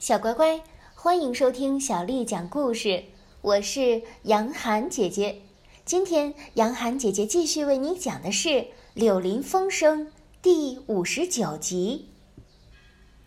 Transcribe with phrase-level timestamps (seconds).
[0.00, 0.62] 小乖乖，
[0.94, 3.04] 欢迎收听小丽讲故事。
[3.42, 5.42] 我是杨涵姐姐。
[5.84, 8.48] 今天，杨涵姐姐继续为你讲的是
[8.94, 10.06] 《柳林风声》
[10.40, 12.08] 第五十九集。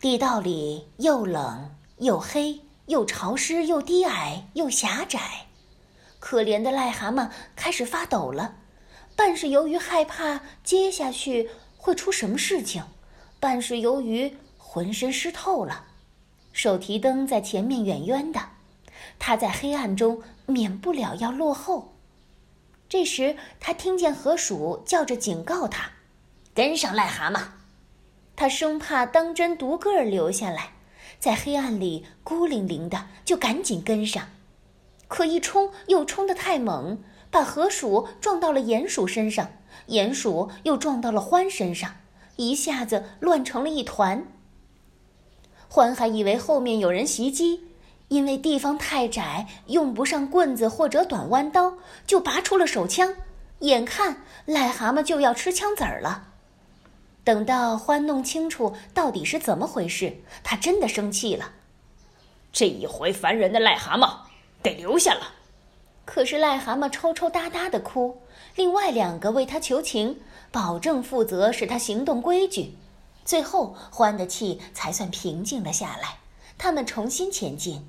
[0.02, 5.46] 地道里又冷又黑，又潮湿又低矮又狭窄，
[6.18, 8.56] 可怜的癞蛤蟆开始发抖了。
[9.16, 12.84] 半是由于害怕接下去会出什么事情，
[13.40, 15.90] 半是由于浑身湿透了。
[16.54, 18.40] 手提灯在前面远远的，
[19.20, 21.96] 他在黑暗中免不了要落后。
[22.88, 25.92] 这时，他听见河鼠叫着警告他
[26.54, 27.42] ：“跟上，癞蛤蟆！”
[28.38, 30.74] 他生怕当真独个儿留下来，
[31.20, 34.30] 在黑暗里孤零零的，就赶紧跟上。
[35.08, 37.00] 可一冲又冲得太猛，
[37.32, 39.50] 把河鼠撞到了鼹鼠身上，
[39.88, 41.96] 鼹鼠又撞到了獾身上，
[42.36, 44.28] 一下子乱成了一团。
[45.76, 47.60] 欢还以为后面有人袭击，
[48.08, 51.74] 因为地方太窄，用不上棍子或者短弯刀，
[52.06, 53.12] 就拔出了手枪。
[53.62, 56.28] 眼看癞蛤蟆就要吃枪子儿了。
[57.24, 61.50] 等到欢弄清楚到底是怎么回事，他真的生气了。
[62.52, 64.18] 这一回烦人的癞蛤蟆
[64.62, 65.22] 得留下了。
[66.06, 68.22] 可是癞蛤蟆抽抽搭搭的哭，
[68.56, 70.20] 另外两个为他求情，
[70.52, 72.76] 保证负责使他行动规矩。
[73.26, 76.20] 最后，欢的气才算平静了下来。
[76.58, 77.88] 他们重新前进，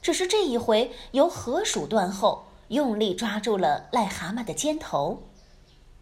[0.00, 5.22] 只是这一回由河鼠断后，用力抓住了癞蛤蟆的肩头。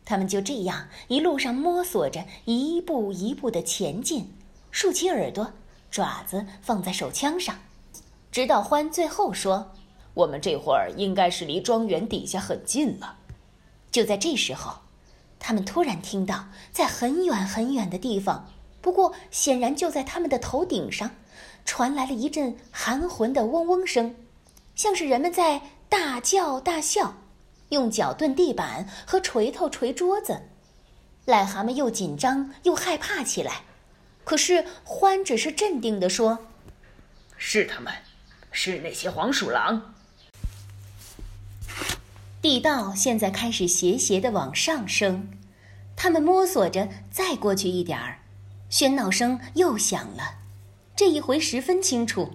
[0.04, 4.34] 他们就这样一路上摸索着，一步一步的前进，
[4.70, 5.52] 竖起耳朵，
[5.90, 7.58] 爪子放在手枪上，
[8.30, 9.72] 直到欢最后说
[10.12, 13.16] ：“我们这会儿应该是离庄园底下很近了。”
[13.90, 14.80] 就在这时候，
[15.38, 18.50] 他们突然听到，在很远很远的地方。
[18.84, 21.12] 不过，显然就在他们的头顶上，
[21.64, 24.14] 传来了一阵含混的嗡嗡声，
[24.76, 27.14] 像是人们在大叫大笑，
[27.70, 30.42] 用脚蹬地板和锤头锤桌子。
[31.24, 33.62] 癞蛤蟆又紧张又害怕起来，
[34.22, 36.40] 可是欢只是镇定地说
[37.38, 37.90] ：“是他们，
[38.52, 39.94] 是那些黄鼠狼。”
[42.42, 45.30] 地道现在开始斜斜的往上升，
[45.96, 48.18] 他们摸索着再过去一点儿。
[48.74, 50.38] 喧闹声又响了，
[50.96, 52.32] 这一回十分清楚，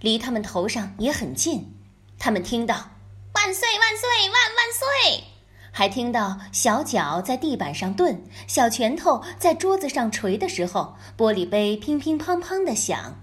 [0.00, 1.76] 离他们头上也很近。
[2.18, 2.74] 他们听到
[3.34, 5.22] “万岁万岁万万岁”，
[5.70, 13.22] 还听到小脚在地板上顿，小拳头在桌子上捶的时候，玻璃杯乒乒乓乓的响。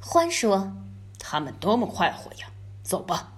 [0.00, 0.74] 欢说
[1.18, 2.46] ：“他们多么快活呀！
[2.84, 3.32] 走吧。”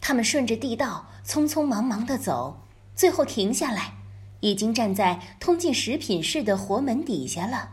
[0.00, 2.62] 他们顺着地道匆匆忙忙地走，
[2.96, 3.96] 最后停下来，
[4.40, 7.72] 已经站在通进食品室的活门底下了。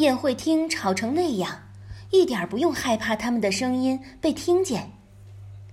[0.00, 1.68] 宴会厅吵成那样，
[2.10, 4.92] 一点不用害怕他们的声音被听见。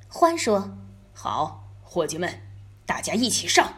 [0.10, 0.78] 欢说
[1.14, 2.42] ：“好，伙计们，
[2.86, 3.74] 大家一起上。”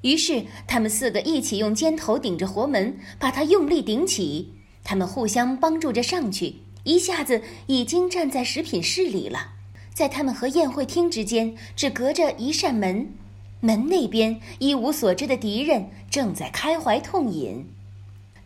[0.00, 4.54] 于是他们四个一起用肩头顶着活门，把它用力顶起。
[4.82, 9.52] 他们互相帮助着上去，一下子已经站在食品室里了。
[9.92, 13.12] 在他们和宴会厅之间只隔着一扇门，
[13.60, 17.66] 门那边一无所知的敌人正在开怀痛饮。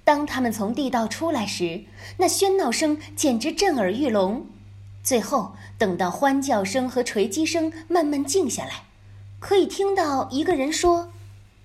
[0.07, 1.83] 当他们从地道出来时，
[2.19, 4.47] 那喧闹声简直震耳欲聋。
[5.03, 8.85] 最后，等到欢叫声和锤击声慢慢静下来，
[9.41, 11.11] 可以听到一个人说：“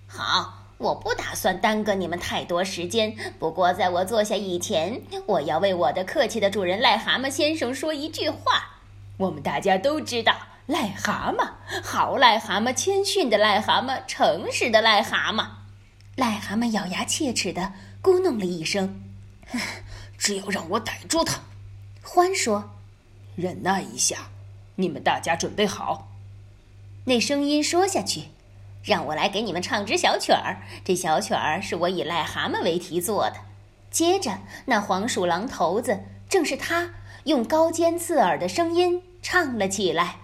[0.10, 3.16] 好，我不打算耽搁你们太多时间。
[3.38, 8.80] 不过，在我坐下以前，我要为我的客气的主人癞蛤蟆先生说一句话。
[9.18, 10.34] 我们大家都知道，
[10.68, 11.48] 癞蛤蟆，
[11.84, 15.46] 好癞蛤蟆，谦逊的癞蛤蟆，诚实的癞蛤蟆。
[16.18, 17.74] 癞蛤蟆咬牙切齿的。
[18.02, 19.02] 咕哝了一声，
[20.18, 21.42] 只要让我逮住他，
[22.02, 22.72] 欢说
[23.38, 24.30] ：“忍耐一下，
[24.76, 26.08] 你们大家准备好。”
[27.06, 28.30] 那声音说下去
[28.84, 30.64] ：“让我来给你们唱支小曲儿。
[30.84, 33.36] 这小曲儿是我以癞蛤蟆为题做的。”
[33.92, 36.96] 接着，那黄鼠狼头子正是他，
[37.26, 40.16] 用高尖刺耳的声音唱了起来：“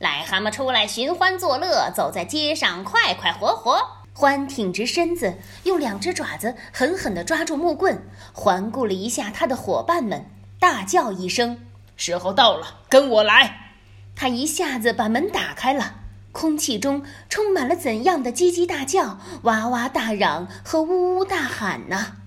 [0.00, 10.26] 癞蛤蟆出来寻欢作乐，走在街上快快活活。”欢挺直身子，用两只爪子狠狠地抓住木棍，环顾了一下他的伙伴们，
[10.60, 11.58] 大叫一声
[11.96, 13.74] ：“时候到了，跟我来！”
[14.14, 15.94] 他一下子把门打开了，
[16.30, 22.18] 空气中充满了怎样的叽叽大叫、哇哇大嚷和呜呜大喊呢？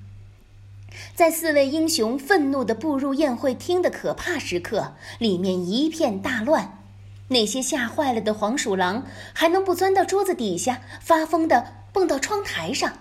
[1.14, 6.85] 在四位英雄愤怒地步入宴会厅的可怕时刻，里面一片大乱。
[7.30, 12.94] 那些吓坏了的黄鼠狼还能不钻到桌子底下，发疯的蹦到窗台上？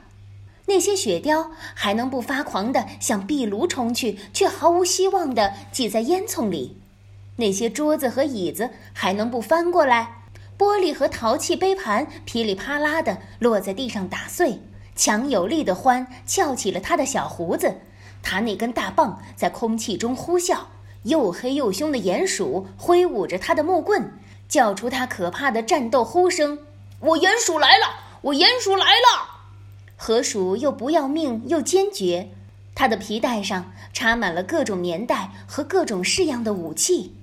[0.66, 6.76] 那些雪雕还能不发狂地向壁炉冲去，却毫无希望地挤在烟囱里；
[7.36, 10.22] 那些桌子和椅子还能不翻过来，
[10.56, 14.62] 玻璃和陶器杯盘噼里啪啦地落在地上打碎。
[14.96, 17.80] 强有力的欢翘起了他的小胡子，
[18.22, 20.60] 他那根大棒在空气中呼啸。
[21.04, 24.12] 又黑又凶的鼹鼠挥舞着他的木棍，
[24.48, 26.58] 叫出他可怕的战斗呼声
[27.00, 27.84] ：“我鼹鼠来了！
[28.22, 29.44] 我鼹鼠来了！”
[29.96, 32.30] 河鼠又不要命又坚决，
[32.74, 37.14] 他的皮带上插满了各种年代和各种式样的武器。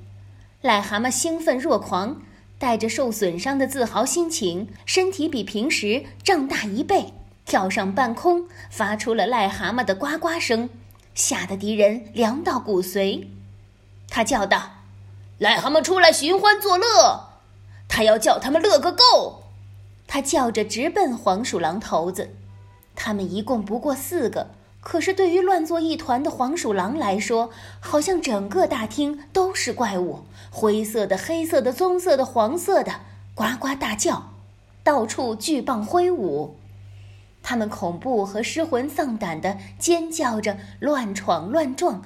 [0.63, 2.21] 癞蛤蟆兴奋若狂，
[2.59, 7.13] 带着受损伤的自豪心情，身体比平时胀大一倍，
[7.45, 10.69] 跳上半空，发出了癞蛤蟆的呱呱声，
[11.15, 13.25] 吓得敌人凉到骨髓。
[14.11, 14.61] 他叫道
[15.39, 17.29] ：“癞蛤蟆出来寻欢作乐，
[17.87, 19.45] 他要叫他们乐个够。”
[20.05, 22.35] 他叫着直奔黄鼠狼头子。
[22.93, 24.49] 他们一共不过四个，
[24.81, 27.49] 可是对于乱作一团的黄鼠狼来说，
[27.79, 32.91] 好像整个大厅都是怪物，灰色的、黑色的、棕色的、黄色的，
[33.33, 34.33] 呱呱大叫，
[34.83, 36.57] 到处巨棒挥舞。
[37.41, 42.03] 他们恐怖和失魂丧胆地尖叫着，乱闯乱撞，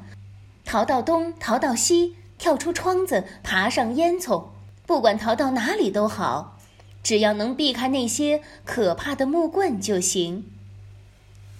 [0.65, 4.47] 逃到东，逃到西，跳出窗子，爬上烟囱，
[4.85, 6.57] 不管逃到哪里都好，
[7.03, 10.45] 只要能避开那些可怕的木棍就行。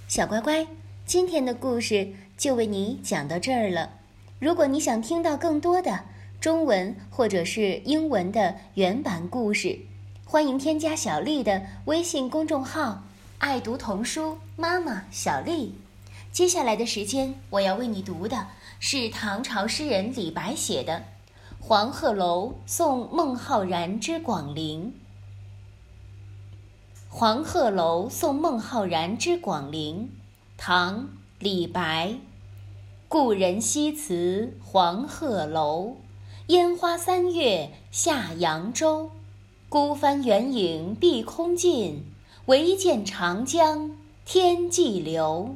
[0.08, 0.68] 小乖乖，
[1.06, 3.92] 今天的故事就为你讲到这儿了。
[4.40, 6.02] 如果你想听到更多的
[6.42, 9.80] 中文或者是英文的原版故事，
[10.26, 13.04] 欢迎添加小丽的微信公众号
[13.38, 15.76] “爱读童书妈妈小丽”。
[16.34, 18.48] 接下来的时间，我要为你读的
[18.80, 20.94] 是唐朝诗人李白写的
[21.60, 24.82] 《黄鹤楼送孟浩然之广陵》。
[27.18, 30.04] 《黄鹤楼送孟浩然之广陵》，
[30.58, 31.00] 唐·
[31.40, 32.16] 李白。
[33.08, 35.96] 故人西辞黄鹤楼，
[36.48, 39.10] 烟花三月下扬州。
[39.70, 42.04] 孤帆远影碧空尽，
[42.48, 43.92] 唯见长江
[44.26, 45.56] 天际流。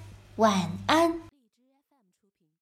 [0.41, 1.20] 晚安。